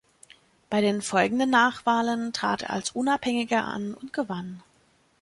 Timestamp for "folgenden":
1.03-1.51